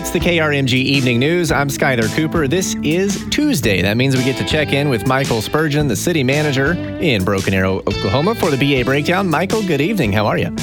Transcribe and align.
It's 0.00 0.08
the 0.08 0.18
KRMG 0.18 0.72
Evening 0.72 1.18
News. 1.18 1.52
I'm 1.52 1.68
Skyler 1.68 2.10
Cooper. 2.16 2.48
This 2.48 2.74
is 2.82 3.22
Tuesday. 3.28 3.82
That 3.82 3.98
means 3.98 4.16
we 4.16 4.24
get 4.24 4.38
to 4.38 4.46
check 4.46 4.72
in 4.72 4.88
with 4.88 5.06
Michael 5.06 5.42
Spurgeon, 5.42 5.88
the 5.88 5.94
city 5.94 6.24
manager 6.24 6.72
in 6.72 7.22
Broken 7.22 7.52
Arrow, 7.52 7.80
Oklahoma, 7.80 8.34
for 8.34 8.50
the 8.50 8.56
BA 8.56 8.82
Breakdown. 8.86 9.28
Michael, 9.28 9.62
good 9.62 9.82
evening. 9.82 10.10
How 10.10 10.24
are 10.24 10.38
you? 10.38 10.56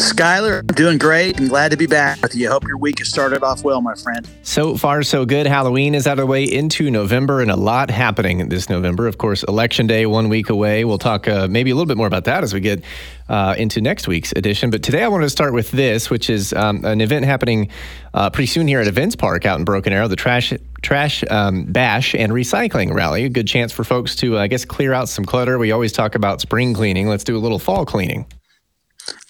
Skylar, 0.00 0.60
I'm 0.60 0.74
doing 0.74 0.96
great 0.96 1.38
and 1.38 1.50
glad 1.50 1.72
to 1.72 1.76
be 1.76 1.86
back 1.86 2.22
with 2.22 2.34
you. 2.34 2.48
Hope 2.48 2.66
your 2.66 2.78
week 2.78 3.00
has 3.00 3.08
started 3.08 3.42
off 3.42 3.62
well, 3.62 3.82
my 3.82 3.94
friend. 3.94 4.26
So 4.42 4.74
far, 4.78 5.02
so 5.02 5.26
good. 5.26 5.46
Halloween 5.46 5.94
is 5.94 6.06
out 6.06 6.12
of 6.12 6.22
the 6.22 6.26
way 6.26 6.44
into 6.44 6.90
November 6.90 7.42
and 7.42 7.50
a 7.50 7.56
lot 7.56 7.90
happening 7.90 8.48
this 8.48 8.70
November. 8.70 9.06
Of 9.06 9.18
course, 9.18 9.42
Election 9.42 9.86
Day, 9.86 10.06
one 10.06 10.30
week 10.30 10.48
away. 10.48 10.86
We'll 10.86 10.96
talk 10.96 11.28
uh, 11.28 11.48
maybe 11.48 11.70
a 11.70 11.74
little 11.74 11.86
bit 11.86 11.98
more 11.98 12.06
about 12.06 12.24
that 12.24 12.42
as 12.42 12.54
we 12.54 12.60
get 12.60 12.82
uh, 13.28 13.54
into 13.58 13.82
next 13.82 14.08
week's 14.08 14.32
edition. 14.32 14.70
But 14.70 14.82
today 14.82 15.02
I 15.02 15.08
wanted 15.08 15.26
to 15.26 15.30
start 15.30 15.52
with 15.52 15.70
this, 15.70 16.08
which 16.08 16.30
is 16.30 16.54
um, 16.54 16.82
an 16.86 17.02
event 17.02 17.26
happening 17.26 17.68
uh, 18.14 18.30
pretty 18.30 18.46
soon 18.46 18.66
here 18.66 18.80
at 18.80 18.86
Events 18.86 19.16
Park 19.16 19.44
out 19.44 19.58
in 19.58 19.66
Broken 19.66 19.92
Arrow, 19.92 20.08
the 20.08 20.16
Trash 20.16 20.54
Trash 20.80 21.22
um, 21.28 21.64
Bash 21.64 22.14
and 22.14 22.32
Recycling 22.32 22.94
Rally. 22.94 23.26
A 23.26 23.28
good 23.28 23.46
chance 23.46 23.70
for 23.70 23.84
folks 23.84 24.16
to, 24.16 24.38
uh, 24.38 24.42
I 24.42 24.46
guess, 24.46 24.64
clear 24.64 24.94
out 24.94 25.10
some 25.10 25.26
clutter. 25.26 25.58
We 25.58 25.72
always 25.72 25.92
talk 25.92 26.14
about 26.14 26.40
spring 26.40 26.72
cleaning. 26.72 27.06
Let's 27.06 27.24
do 27.24 27.36
a 27.36 27.38
little 27.38 27.58
fall 27.58 27.84
cleaning. 27.84 28.24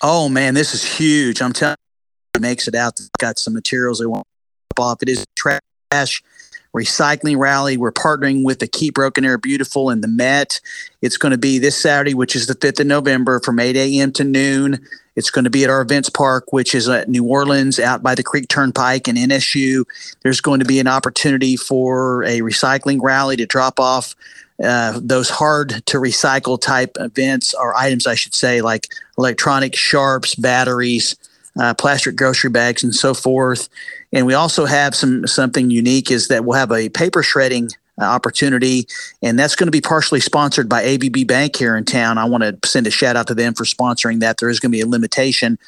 Oh 0.03 0.29
man, 0.29 0.55
this 0.55 0.75
is 0.75 0.85
huge. 0.85 1.43
I'm 1.43 1.53
telling 1.53 1.77
you, 2.35 2.41
makes 2.41 2.69
it 2.69 2.75
out. 2.75 2.99
It's 2.99 3.11
got 3.19 3.39
some 3.39 3.55
materials 3.55 3.99
they 3.99 4.07
want 4.07 4.23
to 4.23 4.75
drop 4.77 4.93
off. 4.93 5.03
It 5.03 5.09
is 5.09 5.25
trash 5.37 6.23
recycling 6.75 7.39
rally. 7.39 7.77
We're 7.77 7.93
partnering 7.93 8.45
with 8.45 8.61
the 8.61 8.69
Keep 8.69 8.95
Broken 8.95 9.25
Arrow 9.25 9.39
Beautiful 9.39 9.91
and 9.91 10.03
the 10.03 10.09
Met. 10.09 10.61
It's 11.03 11.17
going 11.17 11.33
to 11.33 11.39
be 11.39 11.59
this 11.59 11.77
Saturday, 11.77 12.15
which 12.15 12.37
is 12.37 12.47
the 12.47 12.55
5th 12.55 12.81
of 12.81 12.87
November 12.87 13.41
from 13.41 13.59
8 13.59 13.77
a.m. 13.77 14.13
to 14.13 14.25
noon. 14.25 14.87
It's 15.17 15.31
going 15.31 15.45
to 15.45 15.51
be 15.51 15.65
at 15.65 15.71
our 15.71 15.81
events 15.81 16.09
park, 16.09 16.53
which 16.53 16.75
is 16.75 16.89
at 16.89 17.09
New 17.09 17.25
Orleans, 17.25 17.79
out 17.81 18.03
by 18.03 18.15
the 18.15 18.23
Creek 18.23 18.48
Turnpike 18.48 19.09
and 19.09 19.19
NSU. 19.19 19.85
There's 20.23 20.41
going 20.41 20.61
to 20.61 20.65
be 20.65 20.79
an 20.79 20.87
opportunity 20.87 21.57
for 21.57 22.23
a 22.23 22.41
recycling 22.41 23.01
rally 23.03 23.37
to 23.37 23.47
drop 23.47 23.81
off 23.81 24.15
uh, 24.62 25.00
those 25.03 25.30
hard 25.30 25.83
to 25.86 25.98
recycle 25.98 26.61
type 26.61 26.97
events 26.98 27.55
or 27.55 27.75
items, 27.77 28.06
I 28.06 28.14
should 28.14 28.34
say, 28.34 28.61
like 28.61 28.89
electronic 29.17 29.75
sharps, 29.75 30.34
batteries, 30.34 31.17
uh, 31.58 31.75
plastic 31.75 32.17
grocery 32.17 32.50
bags, 32.50 32.84
and 32.84 32.94
so 32.94 33.14
forth. 33.14 33.69
And 34.12 34.27
we 34.27 34.34
also 34.34 34.67
have 34.67 34.94
some 34.94 35.27
something 35.27 35.70
unique 35.70 36.11
is 36.11 36.28
that 36.28 36.44
we'll 36.44 36.58
have 36.58 36.72
a 36.72 36.89
paper 36.91 37.22
shredding 37.22 37.70
uh, 38.00 38.05
opportunity, 38.05 38.86
and 39.22 39.39
that's 39.39 39.56
going 39.56 39.67
to 39.67 39.72
be 39.72 39.80
partially 39.80 40.20
sponsored 40.20 40.69
by 40.69 40.83
ABB 40.84 41.27
Bank 41.27 41.56
here 41.56 41.77
in 41.77 41.84
town. 41.84 42.19
I 42.19 42.24
want 42.24 42.42
to 42.42 42.69
send 42.69 42.86
a 42.86 42.91
shout 42.91 43.17
out 43.17 43.27
to 43.28 43.34
them 43.34 43.55
for 43.55 43.64
sponsoring 43.64 44.20
that. 44.20 44.39
There 44.39 44.50
is 44.50 44.61
going 44.61 44.72
to 44.72 44.77
be 44.77 44.83
a 44.83 44.86
limitation 44.86 45.58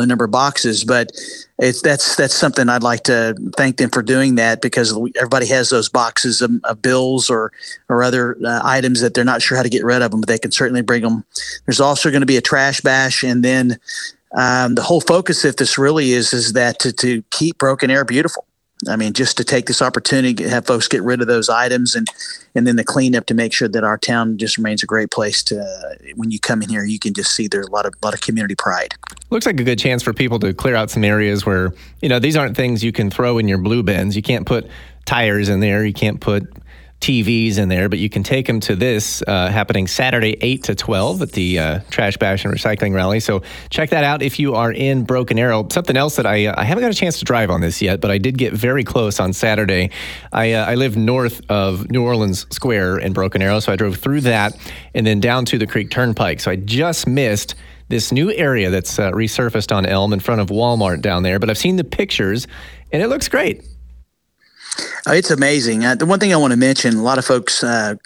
the 0.00 0.06
number 0.06 0.24
of 0.24 0.30
boxes, 0.30 0.84
but 0.84 1.12
it's 1.58 1.82
that's 1.82 2.16
that's 2.16 2.34
something 2.34 2.68
I'd 2.68 2.82
like 2.82 3.02
to 3.04 3.34
thank 3.56 3.76
them 3.76 3.90
for 3.90 4.02
doing 4.02 4.36
that 4.36 4.62
because 4.62 4.96
everybody 5.16 5.46
has 5.48 5.68
those 5.68 5.88
boxes 5.88 6.40
of, 6.40 6.50
of 6.64 6.80
bills 6.80 7.28
or 7.28 7.52
or 7.88 8.02
other 8.02 8.36
uh, 8.44 8.60
items 8.64 9.00
that 9.02 9.14
they're 9.14 9.24
not 9.24 9.42
sure 9.42 9.56
how 9.56 9.62
to 9.62 9.68
get 9.68 9.84
rid 9.84 10.00
of 10.00 10.10
them, 10.10 10.20
but 10.20 10.28
they 10.28 10.38
can 10.38 10.50
certainly 10.50 10.82
bring 10.82 11.02
them. 11.02 11.24
There's 11.66 11.80
also 11.80 12.10
going 12.10 12.22
to 12.22 12.26
be 12.26 12.38
a 12.38 12.42
trash 12.42 12.80
bash, 12.80 13.22
and 13.22 13.44
then 13.44 13.78
um, 14.34 14.74
the 14.76 14.82
whole 14.82 15.02
focus 15.02 15.44
of 15.44 15.56
this 15.56 15.76
really 15.76 16.12
is 16.12 16.32
is 16.32 16.54
that 16.54 16.78
to, 16.80 16.92
to 16.94 17.22
keep 17.30 17.58
Broken 17.58 17.90
Arrow 17.90 18.04
beautiful. 18.04 18.46
I 18.88 18.96
mean, 18.96 19.12
just 19.12 19.36
to 19.36 19.44
take 19.44 19.66
this 19.66 19.80
opportunity 19.80 20.34
to 20.34 20.48
have 20.48 20.66
folks 20.66 20.88
get 20.88 21.02
rid 21.02 21.20
of 21.20 21.26
those 21.26 21.48
items 21.48 21.94
and 21.94 22.08
and 22.54 22.66
then 22.66 22.76
the 22.76 22.84
cleanup 22.84 23.26
to 23.26 23.34
make 23.34 23.52
sure 23.52 23.68
that 23.68 23.84
our 23.84 23.96
town 23.96 24.36
just 24.36 24.58
remains 24.58 24.82
a 24.82 24.86
great 24.86 25.10
place 25.10 25.42
to 25.44 25.96
when 26.16 26.30
you 26.30 26.38
come 26.38 26.62
in 26.62 26.68
here 26.68 26.84
you 26.84 26.98
can 26.98 27.14
just 27.14 27.34
see 27.34 27.48
there's 27.48 27.66
a 27.66 27.70
lot 27.70 27.86
of 27.86 27.94
lot 28.02 28.14
of 28.14 28.20
community 28.20 28.54
pride. 28.54 28.94
Looks 29.30 29.46
like 29.46 29.58
a 29.58 29.64
good 29.64 29.78
chance 29.78 30.02
for 30.02 30.12
people 30.12 30.38
to 30.40 30.52
clear 30.52 30.74
out 30.74 30.90
some 30.90 31.04
areas 31.04 31.46
where, 31.46 31.72
you 32.00 32.08
know, 32.08 32.18
these 32.18 32.36
aren't 32.36 32.56
things 32.56 32.84
you 32.84 32.92
can 32.92 33.10
throw 33.10 33.38
in 33.38 33.48
your 33.48 33.58
blue 33.58 33.82
bins. 33.82 34.14
You 34.16 34.22
can't 34.22 34.46
put 34.46 34.68
tires 35.04 35.48
in 35.48 35.60
there, 35.60 35.84
you 35.84 35.94
can't 35.94 36.20
put 36.20 36.44
TVs 37.02 37.58
in 37.58 37.68
there, 37.68 37.88
but 37.88 37.98
you 37.98 38.08
can 38.08 38.22
take 38.22 38.46
them 38.46 38.60
to 38.60 38.76
this 38.76 39.22
uh, 39.26 39.48
happening 39.48 39.86
Saturday, 39.86 40.36
8 40.40 40.62
to 40.64 40.74
12 40.74 41.22
at 41.22 41.32
the 41.32 41.58
uh, 41.58 41.80
Trash 41.90 42.16
Bash 42.16 42.44
and 42.44 42.54
Recycling 42.54 42.94
Rally. 42.94 43.20
So 43.20 43.42
check 43.70 43.90
that 43.90 44.04
out 44.04 44.22
if 44.22 44.38
you 44.38 44.54
are 44.54 44.72
in 44.72 45.04
Broken 45.04 45.38
Arrow. 45.38 45.66
Something 45.68 45.96
else 45.96 46.16
that 46.16 46.26
I, 46.26 46.46
uh, 46.46 46.54
I 46.56 46.64
haven't 46.64 46.82
got 46.82 46.92
a 46.92 46.94
chance 46.94 47.18
to 47.18 47.24
drive 47.24 47.50
on 47.50 47.60
this 47.60 47.82
yet, 47.82 48.00
but 48.00 48.10
I 48.10 48.18
did 48.18 48.38
get 48.38 48.52
very 48.52 48.84
close 48.84 49.18
on 49.18 49.32
Saturday. 49.32 49.90
I, 50.32 50.52
uh, 50.52 50.64
I 50.64 50.76
live 50.76 50.96
north 50.96 51.40
of 51.50 51.90
New 51.90 52.04
Orleans 52.04 52.46
Square 52.50 52.98
in 52.98 53.12
Broken 53.12 53.42
Arrow, 53.42 53.58
so 53.58 53.72
I 53.72 53.76
drove 53.76 53.96
through 53.96 54.22
that 54.22 54.56
and 54.94 55.06
then 55.06 55.20
down 55.20 55.44
to 55.46 55.58
the 55.58 55.66
Creek 55.66 55.90
Turnpike. 55.90 56.40
So 56.40 56.50
I 56.52 56.56
just 56.56 57.08
missed 57.08 57.56
this 57.88 58.12
new 58.12 58.32
area 58.32 58.70
that's 58.70 58.98
uh, 58.98 59.10
resurfaced 59.10 59.74
on 59.74 59.86
Elm 59.86 60.12
in 60.12 60.20
front 60.20 60.40
of 60.40 60.48
Walmart 60.48 61.02
down 61.02 61.24
there, 61.24 61.38
but 61.38 61.50
I've 61.50 61.58
seen 61.58 61.76
the 61.76 61.84
pictures 61.84 62.46
and 62.92 63.02
it 63.02 63.08
looks 63.08 63.28
great. 63.28 63.62
Oh, 65.06 65.12
it's 65.12 65.30
amazing. 65.30 65.84
Uh, 65.84 65.94
the 65.94 66.06
one 66.06 66.18
thing 66.20 66.32
I 66.32 66.36
want 66.36 66.52
to 66.52 66.56
mention, 66.56 66.94
a 66.96 67.02
lot 67.02 67.18
of 67.18 67.24
folks 67.24 67.62
uh, 67.64 67.96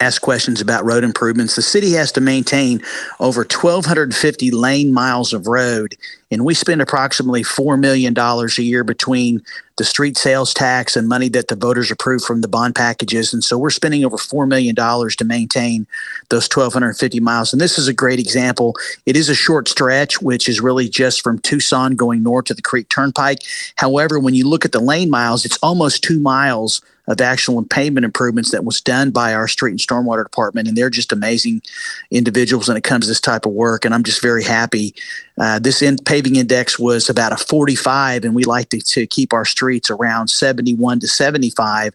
ask 0.00 0.20
questions 0.20 0.60
about 0.60 0.84
road 0.84 1.04
improvements. 1.04 1.56
The 1.56 1.62
city 1.62 1.92
has 1.92 2.12
to 2.12 2.20
maintain 2.20 2.82
over 3.18 3.40
1,250 3.40 4.50
lane 4.50 4.92
miles 4.92 5.32
of 5.32 5.46
road, 5.46 5.96
and 6.30 6.44
we 6.44 6.52
spend 6.52 6.82
approximately 6.82 7.42
$4 7.42 7.78
million 7.78 8.14
a 8.18 8.62
year 8.62 8.84
between 8.84 9.42
the 9.78 9.84
street 9.84 10.16
sales 10.16 10.52
tax 10.52 10.96
and 10.96 11.08
money 11.08 11.28
that 11.30 11.48
the 11.48 11.56
voters 11.56 11.90
approve 11.90 12.22
from 12.22 12.40
the 12.40 12.48
bond 12.48 12.74
packages. 12.74 13.32
And 13.32 13.44
so 13.44 13.56
we're 13.56 13.70
spending 13.70 14.04
over 14.04 14.16
$4 14.16 14.46
million 14.48 14.74
to 14.74 15.24
maintain 15.24 15.86
those 16.30 16.44
1,250 16.44 17.20
miles. 17.20 17.52
And 17.52 17.60
this 17.60 17.78
is 17.78 17.88
a 17.88 17.94
great 17.94 18.18
example. 18.18 18.74
It 19.06 19.16
is 19.16 19.28
a 19.28 19.34
short 19.34 19.68
stretch, 19.68 20.20
which 20.20 20.48
is 20.48 20.60
really 20.60 20.88
just 20.88 21.22
from 21.22 21.38
Tucson 21.38 21.94
going 21.94 22.22
north 22.22 22.46
to 22.46 22.54
the 22.54 22.62
Creek 22.62 22.88
Turnpike. 22.88 23.40
However, 23.76 24.18
when 24.18 24.34
you 24.34 24.48
look 24.48 24.64
at 24.64 24.72
the 24.72 24.80
lane 24.80 25.10
miles, 25.10 25.44
it's 25.44 25.58
almost 25.58 26.02
two 26.02 26.20
miles 26.20 26.80
of 27.06 27.20
actual 27.20 27.62
pavement 27.64 28.04
improvements 28.04 28.50
that 28.50 28.64
was 28.64 28.80
done 28.80 29.10
by 29.10 29.32
our 29.32 29.48
street 29.48 29.70
and 29.70 29.80
stormwater 29.80 30.24
department. 30.24 30.68
And 30.68 30.76
they're 30.76 30.90
just 30.90 31.12
amazing 31.12 31.62
individuals 32.10 32.68
when 32.68 32.76
it 32.76 32.84
comes 32.84 33.04
to 33.04 33.10
this 33.10 33.20
type 33.20 33.46
of 33.46 33.52
work. 33.52 33.84
And 33.84 33.94
I'm 33.94 34.02
just 34.02 34.20
very 34.20 34.42
happy. 34.42 34.94
Uh, 35.38 35.58
this 35.58 35.82
in, 35.82 35.98
paving 35.98 36.36
index 36.36 36.78
was 36.78 37.08
about 37.08 37.32
a 37.32 37.36
45, 37.36 38.24
and 38.24 38.34
we 38.34 38.44
like 38.44 38.70
to, 38.70 38.80
to 38.80 39.06
keep 39.06 39.32
our 39.32 39.44
streets 39.44 39.90
around 39.90 40.28
71 40.28 41.00
to 41.00 41.08
75. 41.08 41.94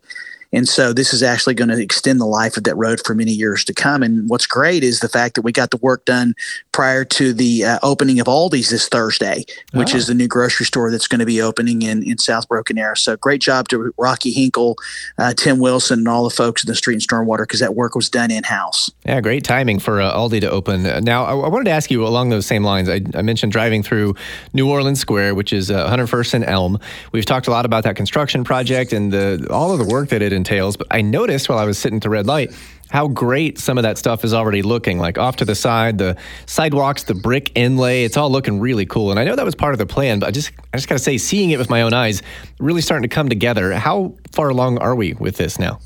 And 0.53 0.67
so 0.67 0.93
this 0.93 1.13
is 1.13 1.23
actually 1.23 1.53
going 1.53 1.69
to 1.69 1.81
extend 1.81 2.19
the 2.19 2.25
life 2.25 2.57
of 2.57 2.63
that 2.65 2.75
road 2.75 3.01
for 3.05 3.15
many 3.15 3.31
years 3.31 3.63
to 3.65 3.73
come. 3.73 4.03
And 4.03 4.29
what's 4.29 4.45
great 4.45 4.83
is 4.83 4.99
the 4.99 5.09
fact 5.09 5.35
that 5.35 5.43
we 5.43 5.51
got 5.51 5.71
the 5.71 5.77
work 5.77 6.05
done 6.05 6.35
prior 6.71 7.05
to 7.05 7.33
the 7.33 7.65
uh, 7.65 7.79
opening 7.83 8.19
of 8.19 8.27
Aldi's 8.27 8.69
this 8.69 8.87
Thursday, 8.89 9.45
which 9.73 9.93
oh. 9.93 9.97
is 9.97 10.07
the 10.07 10.13
new 10.13 10.27
grocery 10.27 10.65
store 10.65 10.91
that's 10.91 11.07
going 11.07 11.19
to 11.19 11.25
be 11.25 11.41
opening 11.41 11.81
in, 11.81 12.03
in 12.03 12.17
South 12.17 12.47
Broken 12.47 12.77
Arrow. 12.77 12.95
So 12.95 13.15
great 13.15 13.41
job 13.41 13.67
to 13.69 13.93
Rocky 13.97 14.31
Hinkle, 14.31 14.75
uh, 15.17 15.33
Tim 15.33 15.59
Wilson, 15.59 15.99
and 15.99 16.07
all 16.07 16.23
the 16.23 16.29
folks 16.29 16.63
in 16.63 16.67
the 16.67 16.75
street 16.75 16.95
and 16.95 17.01
stormwater 17.01 17.43
because 17.43 17.59
that 17.59 17.75
work 17.75 17.95
was 17.95 18.09
done 18.09 18.31
in 18.31 18.43
house. 18.43 18.89
Yeah, 19.05 19.21
great 19.21 19.43
timing 19.43 19.79
for 19.79 20.01
uh, 20.01 20.13
Aldi 20.13 20.41
to 20.41 20.49
open. 20.49 20.83
Now, 21.03 21.23
I, 21.25 21.31
I, 21.31 21.47
wanted 21.47 21.65
to 21.65 21.71
ask 21.71 21.89
you 21.89 22.05
along 22.05 22.29
those 22.29 22.45
same 22.45 22.63
lines. 22.63 22.89
I, 22.89 23.01
I 23.15 23.21
mentioned 23.21 23.51
driving 23.51 23.83
through 23.83 24.15
New 24.53 24.69
Orleans 24.69 24.99
Square, 24.99 25.35
which 25.35 25.53
is 25.53 25.69
101st 25.69 26.33
uh, 26.33 26.37
and 26.37 26.45
Elm. 26.45 26.79
We've 27.11 27.25
talked 27.25 27.47
a 27.47 27.51
lot 27.51 27.65
about 27.65 27.83
that 27.83 27.95
construction 27.95 28.43
project 28.43 28.93
and 28.93 29.11
the, 29.11 29.47
all 29.49 29.71
of 29.71 29.79
the 29.79 29.85
work 29.85 30.09
that 30.09 30.21
it 30.21 30.33
entails. 30.41 30.75
But 30.75 30.87
I 30.91 31.01
noticed 31.01 31.47
while 31.47 31.59
I 31.59 31.65
was 31.65 31.77
sitting 31.77 31.99
to 32.01 32.09
red 32.09 32.25
light 32.25 32.51
how 32.89 33.07
great 33.07 33.57
some 33.57 33.77
of 33.77 33.83
that 33.83 33.97
stuff 33.97 34.25
is 34.25 34.33
already 34.33 34.61
looking. 34.61 34.99
Like 34.99 35.17
off 35.17 35.37
to 35.37 35.45
the 35.45 35.55
side, 35.55 35.97
the 35.97 36.17
sidewalks, 36.45 37.03
the 37.03 37.13
brick 37.13 37.51
inlay, 37.55 38.03
it's 38.03 38.17
all 38.17 38.29
looking 38.29 38.59
really 38.59 38.85
cool. 38.85 39.11
And 39.11 39.19
I 39.19 39.23
know 39.23 39.35
that 39.35 39.45
was 39.45 39.55
part 39.55 39.73
of 39.73 39.77
the 39.77 39.85
plan, 39.85 40.19
but 40.19 40.27
I 40.27 40.31
just 40.31 40.51
I 40.73 40.77
just 40.77 40.89
gotta 40.89 40.99
say, 40.99 41.17
seeing 41.17 41.51
it 41.51 41.57
with 41.57 41.69
my 41.69 41.83
own 41.83 41.93
eyes, 41.93 42.21
really 42.59 42.81
starting 42.81 43.07
to 43.07 43.13
come 43.13 43.29
together. 43.29 43.73
How 43.73 44.13
far 44.33 44.49
along 44.49 44.77
are 44.79 44.95
we 44.95 45.13
with 45.13 45.37
this 45.37 45.57
now? 45.57 45.79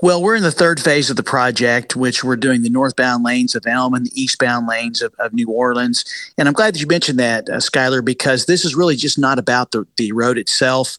Well, 0.00 0.22
we're 0.22 0.36
in 0.36 0.44
the 0.44 0.52
third 0.52 0.80
phase 0.80 1.10
of 1.10 1.16
the 1.16 1.24
project, 1.24 1.96
which 1.96 2.22
we're 2.22 2.36
doing 2.36 2.62
the 2.62 2.70
northbound 2.70 3.24
lanes 3.24 3.56
of 3.56 3.66
Elm 3.66 3.94
and 3.94 4.06
the 4.06 4.12
eastbound 4.14 4.68
lanes 4.68 5.02
of, 5.02 5.12
of 5.18 5.32
New 5.32 5.50
Orleans. 5.50 6.04
And 6.38 6.46
I'm 6.46 6.54
glad 6.54 6.74
that 6.74 6.80
you 6.80 6.86
mentioned 6.86 7.18
that, 7.18 7.48
uh, 7.48 7.56
Skylar, 7.56 8.04
because 8.04 8.46
this 8.46 8.64
is 8.64 8.76
really 8.76 8.94
just 8.94 9.18
not 9.18 9.40
about 9.40 9.72
the, 9.72 9.86
the 9.96 10.12
road 10.12 10.38
itself. 10.38 10.98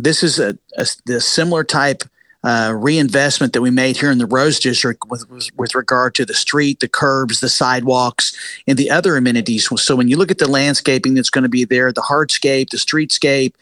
This 0.00 0.22
is 0.22 0.38
a, 0.38 0.58
a, 0.76 0.86
a 1.08 1.20
similar 1.20 1.64
type 1.64 2.04
uh, 2.44 2.74
reinvestment 2.76 3.54
that 3.54 3.62
we 3.62 3.70
made 3.70 3.96
here 3.96 4.10
in 4.10 4.18
the 4.18 4.26
Rose 4.26 4.60
District 4.60 5.02
with, 5.08 5.24
with 5.56 5.74
regard 5.74 6.14
to 6.16 6.26
the 6.26 6.34
street, 6.34 6.80
the 6.80 6.88
curbs, 6.88 7.40
the 7.40 7.48
sidewalks, 7.48 8.36
and 8.66 8.76
the 8.76 8.90
other 8.90 9.16
amenities. 9.16 9.66
So 9.82 9.96
when 9.96 10.08
you 10.08 10.18
look 10.18 10.30
at 10.30 10.36
the 10.36 10.50
landscaping 10.50 11.14
that's 11.14 11.30
going 11.30 11.44
to 11.44 11.48
be 11.48 11.64
there, 11.64 11.90
the 11.90 12.02
hardscape, 12.02 12.68
the 12.68 12.76
streetscape, 12.76 13.54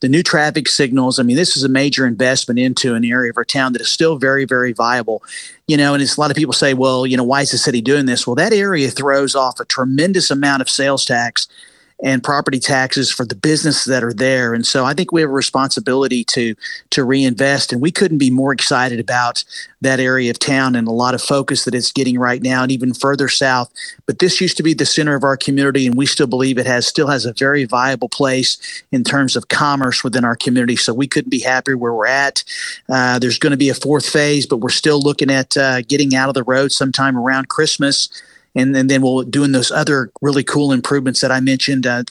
the 0.00 0.08
new 0.08 0.22
traffic 0.22 0.68
signals, 0.68 1.18
I 1.18 1.22
mean, 1.22 1.36
this 1.36 1.54
is 1.54 1.64
a 1.64 1.68
major 1.68 2.06
investment 2.06 2.58
into 2.58 2.94
an 2.94 3.04
area 3.04 3.28
of 3.28 3.36
our 3.36 3.44
town 3.44 3.74
that 3.74 3.82
is 3.82 3.92
still 3.92 4.16
very, 4.16 4.46
very 4.46 4.72
viable. 4.72 5.22
You 5.68 5.76
know, 5.76 5.92
and 5.92 6.02
it's 6.02 6.16
a 6.16 6.20
lot 6.20 6.30
of 6.30 6.36
people 6.36 6.54
say, 6.54 6.72
well, 6.72 7.06
you 7.06 7.18
know, 7.18 7.24
why 7.24 7.42
is 7.42 7.50
the 7.50 7.58
city 7.58 7.82
doing 7.82 8.06
this? 8.06 8.26
Well, 8.26 8.36
that 8.36 8.54
area 8.54 8.88
throws 8.88 9.34
off 9.34 9.60
a 9.60 9.66
tremendous 9.66 10.30
amount 10.30 10.62
of 10.62 10.70
sales 10.70 11.04
tax 11.04 11.46
and 12.02 12.24
property 12.24 12.58
taxes 12.58 13.10
for 13.10 13.24
the 13.26 13.34
businesses 13.34 13.84
that 13.84 14.02
are 14.02 14.12
there. 14.12 14.54
And 14.54 14.66
so 14.66 14.84
I 14.84 14.94
think 14.94 15.12
we 15.12 15.20
have 15.20 15.30
a 15.30 15.32
responsibility 15.32 16.24
to 16.24 16.54
to 16.90 17.04
reinvest. 17.04 17.72
And 17.72 17.80
we 17.80 17.90
couldn't 17.90 18.18
be 18.18 18.30
more 18.30 18.52
excited 18.52 19.00
about 19.00 19.44
that 19.80 20.00
area 20.00 20.30
of 20.30 20.38
town 20.38 20.74
and 20.74 20.86
a 20.86 20.92
lot 20.92 21.14
of 21.14 21.22
focus 21.22 21.64
that 21.64 21.74
it's 21.74 21.92
getting 21.92 22.18
right 22.18 22.42
now 22.42 22.62
and 22.62 22.72
even 22.72 22.92
further 22.94 23.28
south. 23.28 23.70
But 24.06 24.18
this 24.18 24.40
used 24.40 24.56
to 24.58 24.62
be 24.62 24.74
the 24.74 24.86
center 24.86 25.14
of 25.14 25.24
our 25.24 25.36
community, 25.36 25.86
and 25.86 25.96
we 25.96 26.06
still 26.06 26.26
believe 26.26 26.58
it 26.58 26.66
has 26.66 26.86
still 26.86 27.08
has 27.08 27.24
a 27.24 27.32
very 27.32 27.64
viable 27.64 28.08
place 28.08 28.58
in 28.92 29.04
terms 29.04 29.36
of 29.36 29.48
commerce 29.48 30.04
within 30.04 30.24
our 30.24 30.36
community. 30.36 30.76
So 30.76 30.92
we 30.92 31.06
couldn't 31.06 31.30
be 31.30 31.40
happier 31.40 31.76
where 31.76 31.94
we're 31.94 32.06
at. 32.06 32.44
Uh, 32.88 33.18
there's 33.18 33.38
going 33.38 33.52
to 33.52 33.56
be 33.56 33.68
a 33.68 33.74
fourth 33.74 34.08
phase, 34.08 34.46
but 34.46 34.58
we're 34.58 34.70
still 34.70 35.00
looking 35.00 35.30
at 35.30 35.56
uh, 35.56 35.82
getting 35.82 36.14
out 36.14 36.28
of 36.28 36.34
the 36.34 36.44
road 36.44 36.72
sometime 36.72 37.16
around 37.16 37.48
Christmas 37.48 38.08
and, 38.54 38.76
and 38.76 38.90
then 38.90 39.02
we'll 39.02 39.22
doing 39.22 39.52
those 39.52 39.70
other 39.70 40.10
really 40.20 40.44
cool 40.44 40.72
improvements 40.72 41.20
that 41.20 41.30
I 41.30 41.40
mentioned 41.40 41.86
uh, 41.86 42.04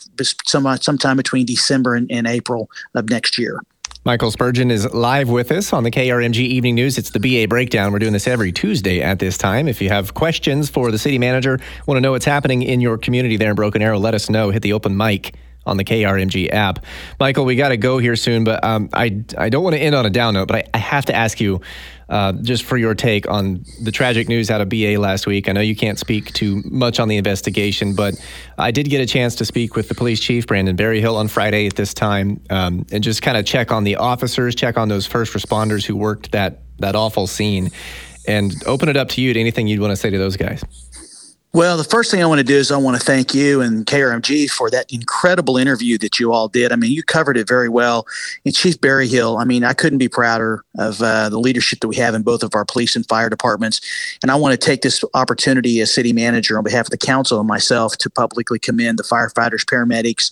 some, 0.46 0.78
sometime 0.78 1.18
between 1.18 1.46
December 1.46 1.96
and, 1.96 2.10
and 2.12 2.28
April 2.28 2.70
of 2.96 3.10
next 3.10 3.38
year. 3.38 3.62
Michael 4.06 4.32
Spurgeon 4.32 4.72
is 4.72 4.92
live 4.94 5.30
with 5.30 5.52
us 5.52 5.74
on 5.74 5.84
the 5.84 5.92
KRMG 5.92 6.38
Evening 6.38 6.76
News. 6.76 6.98
It's 6.98 7.10
the 7.10 7.20
BA 7.20 7.50
Breakdown. 7.50 7.92
We're 7.92 8.00
doing 8.00 8.14
this 8.14 8.28
every 8.28 8.52
Tuesday 8.52 9.02
at 9.02 9.20
this 9.20 9.38
time. 9.38 9.68
If 9.68 9.82
you 9.82 9.90
have 9.90 10.14
questions 10.14 10.70
for 10.70 10.90
the 10.90 10.98
city 10.98 11.20
manager, 11.20 11.60
want 11.86 11.98
to 11.98 12.02
know 12.02 12.12
what's 12.12 12.26
happening 12.26 12.62
in 12.62 12.80
your 12.80 12.98
community 12.98 13.36
there 13.36 13.50
in 13.50 13.56
Broken 13.56 13.82
Arrow, 13.82 14.00
let 14.00 14.14
us 14.14 14.30
know. 14.30 14.52
Hit 14.52 14.62
the 14.62 14.72
open 14.72 14.96
mic 14.96 15.36
on 15.70 15.78
the 15.78 15.86
KRMG 15.86 16.52
app. 16.52 16.84
Michael, 17.20 17.46
we 17.46 17.56
got 17.56 17.70
to 17.70 17.78
go 17.78 17.98
here 17.98 18.16
soon, 18.16 18.44
but 18.44 18.64
um, 18.64 18.90
I, 18.94 19.24
I 19.38 19.50
don't 19.50 19.64
want 19.64 19.76
to 19.76 19.82
end 19.82 19.96
on 19.96 20.06
a 20.06 20.10
down 20.10 20.34
note, 20.34 20.48
but 20.48 20.58
I, 20.58 20.64
I 20.74 20.78
have 20.78 21.06
to 21.06 21.16
ask 21.16 21.40
you 21.40 21.62
uh, 22.10 22.34
just 22.34 22.64
for 22.64 22.76
your 22.76 22.96
take 22.96 23.30
on 23.30 23.64
the 23.82 23.92
tragic 23.92 24.28
news 24.28 24.50
out 24.50 24.62
of 24.62 24.70
BA 24.70 24.98
last 25.00 25.28
week. 25.28 25.48
I 25.48 25.52
know 25.52 25.62
you 25.62 25.76
can't 25.76 26.00
speak 26.00 26.34
too 26.34 26.64
much 26.66 27.00
on 27.00 27.08
the 27.08 27.18
investigation, 27.18 27.94
but 27.94 28.16
I 28.58 28.72
did 28.72 28.90
get 28.90 29.00
a 29.00 29.06
chance 29.06 29.36
to 29.36 29.46
speak 29.46 29.76
with 29.76 29.90
the 29.90 29.96
police 29.96 30.20
chief, 30.20 30.48
Brandon 30.48 30.76
Berryhill, 30.76 31.16
on 31.16 31.28
Friday 31.28 31.68
at 31.68 31.76
this 31.76 31.94
time 31.94 32.42
um, 32.50 32.86
and 32.92 33.04
just 33.04 33.22
kind 33.22 33.38
of 33.38 33.46
check 33.46 33.72
on 33.72 33.84
the 33.84 33.98
officers, 33.98 34.56
check 34.56 34.78
on 34.78 34.90
those 34.90 35.06
first 35.06 35.34
responders 35.34 35.86
who 35.86 35.96
worked 35.96 36.32
that, 36.32 36.62
that 36.80 36.96
awful 36.96 37.28
scene, 37.28 37.70
and 38.28 38.54
open 38.66 38.90
it 38.90 38.98
up 38.98 39.10
to 39.10 39.22
you 39.22 39.34
to 39.34 39.40
anything 39.40 39.68
you'd 39.68 39.80
want 39.80 39.92
to 39.92 39.96
say 39.96 40.10
to 40.10 40.18
those 40.18 40.36
guys. 40.36 40.64
Well, 41.52 41.78
the 41.78 41.84
first 41.84 42.12
thing 42.12 42.22
I 42.22 42.28
want 42.28 42.38
to 42.38 42.44
do 42.44 42.56
is 42.56 42.72
I 42.72 42.78
want 42.78 42.96
to 43.00 43.04
thank 43.04 43.34
you 43.34 43.60
and 43.60 43.84
KRMG 43.84 44.52
for 44.52 44.70
that 44.70 44.94
incredible 44.94 45.58
interview 45.58 45.98
that 45.98 46.20
you 46.20 46.32
all 46.32 46.48
did. 46.48 46.72
I 46.72 46.76
mean, 46.76 46.92
you 46.92 47.02
covered 47.02 47.38
it 47.38 47.48
very 47.48 47.68
well. 47.68 48.06
And 48.46 48.54
Chief 48.54 48.80
Berryhill, 48.80 49.36
I 49.40 49.46
mean, 49.46 49.64
I 49.64 49.74
couldn't 49.74 49.98
be 49.98 50.08
prouder 50.08 50.64
of 50.78 51.02
uh, 51.02 51.28
the 51.30 51.40
leadership 51.40 51.80
that 51.80 51.88
we 51.88 51.96
have 51.96 52.14
in 52.14 52.22
both 52.22 52.44
of 52.44 52.54
our 52.54 52.66
police 52.66 52.96
and 52.96 53.04
fire 53.08 53.32
departments. 53.32 53.82
And 54.22 54.30
I 54.30 54.36
want 54.36 54.52
to 54.52 54.64
take 54.64 54.84
this 54.84 55.04
opportunity 55.16 55.82
as 55.82 55.92
city 55.92 56.14
manager 56.14 56.56
on 56.56 56.64
behalf 56.64 56.86
of 56.86 56.92
the 56.92 57.00
council 57.00 57.40
and 57.40 57.48
myself 57.48 57.98
to 57.98 58.12
publicly 58.12 58.60
commend 58.60 59.00
the 59.00 59.04
firefighters, 59.04 59.66
paramedics, 59.66 60.32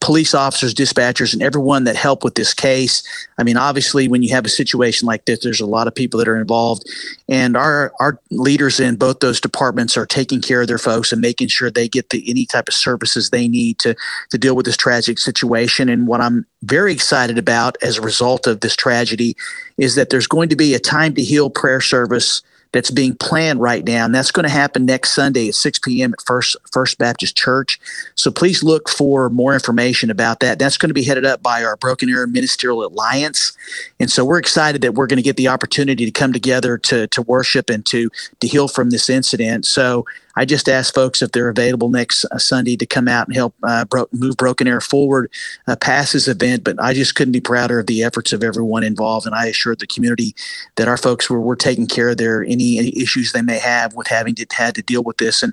police 0.00 0.34
officers, 0.34 0.74
dispatchers, 0.74 1.32
and 1.32 1.42
everyone 1.42 1.84
that 1.84 1.96
helped 1.96 2.24
with 2.24 2.34
this 2.34 2.54
case. 2.54 3.02
I 3.38 3.42
mean, 3.42 3.56
obviously, 3.56 4.08
when 4.08 4.22
you 4.22 4.30
have 4.34 4.44
a 4.44 4.50
situation 4.50 5.06
like 5.06 5.24
this, 5.24 5.40
there's 5.40 5.60
a 5.60 5.66
lot 5.66 5.86
of 5.86 5.94
people 5.94 6.18
that 6.18 6.28
are 6.28 6.36
involved, 6.36 6.88
and 7.28 7.56
our 7.56 7.92
our 8.00 8.20
leaders 8.30 8.80
in 8.80 8.96
both 8.96 9.20
those 9.20 9.40
departments 9.40 9.96
are 9.96 10.06
taking 10.06 10.40
care 10.40 10.62
of 10.62 10.68
their 10.68 10.78
folks 10.78 11.12
and 11.12 11.20
making 11.20 11.48
sure 11.48 11.70
they 11.70 11.88
get 11.88 12.10
the 12.10 12.28
any 12.28 12.46
type 12.46 12.68
of 12.68 12.74
services 12.74 13.30
they 13.30 13.48
need 13.48 13.78
to 13.80 13.94
to 14.30 14.38
deal 14.38 14.56
with 14.56 14.66
this 14.66 14.76
tragic 14.76 15.18
situation. 15.18 15.88
And 15.88 16.06
what 16.06 16.20
I'm 16.20 16.46
very 16.62 16.92
excited 16.92 17.38
about 17.38 17.76
as 17.82 17.98
a 17.98 18.02
result 18.02 18.46
of 18.46 18.60
this 18.60 18.76
tragedy 18.76 19.36
is 19.76 19.94
that 19.94 20.10
there's 20.10 20.26
going 20.26 20.48
to 20.48 20.56
be 20.56 20.74
a 20.74 20.78
time 20.78 21.14
to 21.14 21.22
heal 21.22 21.50
prayer 21.50 21.80
service 21.80 22.42
that's 22.74 22.90
being 22.90 23.14
planned 23.14 23.60
right 23.60 23.84
now, 23.86 24.04
and 24.04 24.12
that's 24.12 24.32
going 24.32 24.42
to 24.42 24.50
happen 24.50 24.84
next 24.84 25.14
Sunday 25.14 25.46
at 25.46 25.54
6 25.54 25.78
p.m. 25.78 26.12
at 26.12 26.20
First 26.26 26.56
First 26.72 26.98
Baptist 26.98 27.36
Church. 27.36 27.78
So 28.16 28.32
please 28.32 28.64
look 28.64 28.88
for 28.88 29.30
more 29.30 29.54
information 29.54 30.10
about 30.10 30.40
that. 30.40 30.58
That's 30.58 30.76
going 30.76 30.90
to 30.90 30.94
be 30.94 31.04
headed 31.04 31.24
up 31.24 31.40
by 31.40 31.62
our 31.62 31.76
Broken 31.76 32.10
Arrow 32.10 32.26
Ministerial 32.26 32.84
Alliance, 32.84 33.56
and 34.00 34.10
so 34.10 34.24
we're 34.24 34.40
excited 34.40 34.82
that 34.82 34.94
we're 34.94 35.06
going 35.06 35.18
to 35.18 35.22
get 35.22 35.36
the 35.36 35.46
opportunity 35.46 36.04
to 36.04 36.10
come 36.10 36.32
together 36.32 36.76
to 36.78 37.06
to 37.06 37.22
worship 37.22 37.70
and 37.70 37.86
to 37.86 38.10
to 38.40 38.48
heal 38.48 38.66
from 38.66 38.90
this 38.90 39.08
incident. 39.08 39.66
So 39.66 40.04
I 40.36 40.44
just 40.44 40.68
ask 40.68 40.94
folks 40.94 41.22
if 41.22 41.32
they're 41.32 41.48
available 41.48 41.88
next 41.88 42.24
uh, 42.26 42.38
Sunday 42.38 42.76
to 42.76 42.86
come 42.86 43.08
out 43.08 43.28
and 43.28 43.36
help 43.36 43.54
uh, 43.62 43.84
bro- 43.84 44.08
move 44.12 44.36
Broken 44.36 44.66
Arrow 44.66 44.80
forward 44.80 45.30
uh, 45.66 45.76
past 45.76 46.12
this 46.12 46.28
event. 46.28 46.64
But 46.64 46.80
I 46.80 46.94
just 46.94 47.14
couldn't 47.14 47.32
be 47.32 47.40
prouder 47.40 47.78
of 47.78 47.86
the 47.86 48.02
efforts 48.02 48.32
of 48.32 48.42
everyone 48.42 48.82
involved. 48.82 49.26
And 49.26 49.34
I 49.34 49.46
assured 49.46 49.80
the 49.80 49.86
community 49.86 50.34
that 50.76 50.88
our 50.88 50.96
folks 50.96 51.30
were, 51.30 51.40
were 51.40 51.56
taking 51.56 51.86
care 51.86 52.10
of 52.10 52.16
their 52.16 52.42
any, 52.42 52.78
any 52.78 52.96
issues 53.00 53.32
they 53.32 53.42
may 53.42 53.58
have 53.58 53.94
with 53.94 54.08
having 54.08 54.34
to 54.36 54.46
had 54.52 54.74
to 54.74 54.82
deal 54.82 55.02
with 55.02 55.16
this. 55.18 55.42
And 55.42 55.52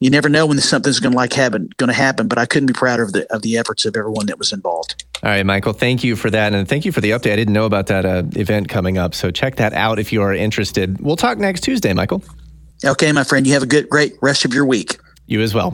you 0.00 0.10
never 0.10 0.28
know 0.28 0.46
when 0.46 0.58
something's 0.58 1.00
going 1.00 1.12
to 1.12 1.16
like 1.16 1.32
happen 1.32 1.70
going 1.76 1.88
to 1.88 1.94
happen. 1.94 2.28
But 2.28 2.38
I 2.38 2.46
couldn't 2.46 2.66
be 2.66 2.72
prouder 2.72 3.02
of 3.02 3.12
the 3.12 3.32
of 3.32 3.42
the 3.42 3.56
efforts 3.58 3.84
of 3.84 3.96
everyone 3.96 4.26
that 4.26 4.38
was 4.38 4.52
involved. 4.52 5.04
All 5.22 5.30
right, 5.30 5.46
Michael, 5.46 5.72
thank 5.72 6.04
you 6.04 6.16
for 6.16 6.30
that. 6.30 6.52
And 6.52 6.68
thank 6.68 6.84
you 6.84 6.92
for 6.92 7.00
the 7.00 7.10
update. 7.10 7.32
I 7.32 7.36
didn't 7.36 7.54
know 7.54 7.64
about 7.64 7.86
that 7.86 8.04
uh, 8.04 8.24
event 8.34 8.68
coming 8.68 8.98
up. 8.98 9.14
So 9.14 9.30
check 9.30 9.56
that 9.56 9.72
out 9.72 9.98
if 9.98 10.12
you 10.12 10.22
are 10.22 10.34
interested. 10.34 11.00
We'll 11.00 11.16
talk 11.16 11.38
next 11.38 11.62
Tuesday, 11.62 11.92
Michael. 11.92 12.22
Okay, 12.84 13.10
my 13.12 13.24
friend, 13.24 13.46
you 13.46 13.54
have 13.54 13.62
a 13.62 13.66
good, 13.66 13.88
great 13.88 14.14
rest 14.20 14.44
of 14.44 14.52
your 14.52 14.64
week. 14.64 14.98
You 15.26 15.40
as 15.40 15.54
well. 15.54 15.72